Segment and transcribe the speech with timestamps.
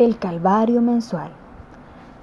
[0.00, 1.30] El Calvario Mensual.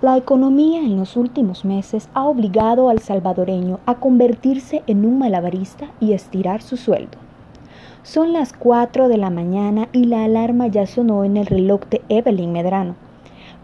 [0.01, 5.85] La economía en los últimos meses ha obligado al salvadoreño a convertirse en un malabarista
[5.99, 7.19] y estirar su sueldo.
[8.01, 12.01] Son las 4 de la mañana y la alarma ya sonó en el reloj de
[12.09, 12.95] Evelyn Medrano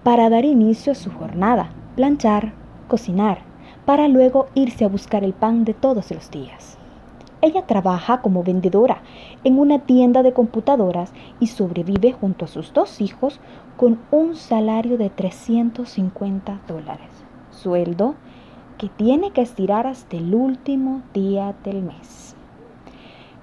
[0.03, 2.53] para dar inicio a su jornada, planchar,
[2.87, 3.39] cocinar,
[3.87, 6.77] para luego irse a buscar el pan de todos los días.
[7.43, 9.01] Ella trabaja como vendedora
[9.43, 11.11] en una tienda de computadoras
[11.43, 13.41] y sobrevive junto a sus dos hijos
[13.75, 17.09] con un salario de 350 dólares,
[17.51, 18.15] sueldo
[18.77, 22.37] que tiene que estirar hasta el último día del mes.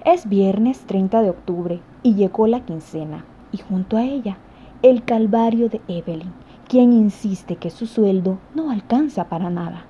[0.03, 4.39] Es viernes 30 de octubre y llegó la quincena y junto a ella
[4.81, 6.33] el calvario de Evelyn,
[6.67, 9.85] quien insiste que su sueldo no alcanza para nada.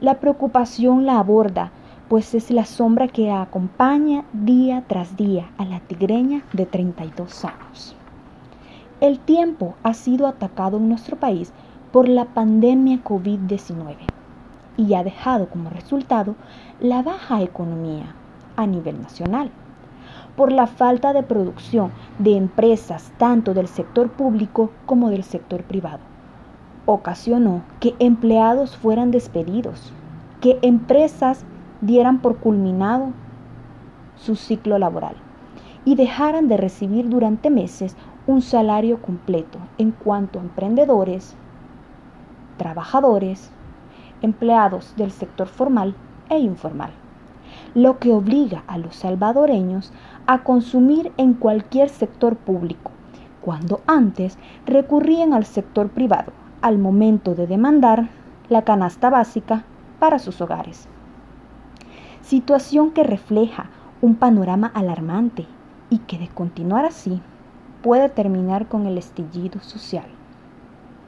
[0.00, 1.70] La preocupación la aborda
[2.08, 7.96] pues es la sombra que acompaña día tras día a la tigreña de 32 años.
[9.00, 11.52] El tiempo ha sido atacado en nuestro país
[11.92, 13.96] por la pandemia COVID-19
[14.76, 16.36] y ha dejado como resultado
[16.80, 18.14] la baja economía
[18.56, 19.50] a nivel nacional
[20.36, 26.00] por la falta de producción de empresas tanto del sector público como del sector privado.
[26.84, 29.92] Ocasionó que empleados fueran despedidos,
[30.40, 31.44] que empresas
[31.86, 33.12] dieran por culminado
[34.16, 35.14] su ciclo laboral
[35.84, 41.36] y dejaran de recibir durante meses un salario completo en cuanto a emprendedores,
[42.56, 43.52] trabajadores,
[44.20, 45.94] empleados del sector formal
[46.28, 46.90] e informal,
[47.74, 49.92] lo que obliga a los salvadoreños
[50.26, 52.90] a consumir en cualquier sector público,
[53.42, 58.08] cuando antes recurrían al sector privado al momento de demandar
[58.48, 59.64] la canasta básica
[60.00, 60.88] para sus hogares
[62.26, 63.70] situación que refleja
[64.02, 65.46] un panorama alarmante
[65.90, 67.20] y que de continuar así
[67.84, 70.06] puede terminar con el estallido social.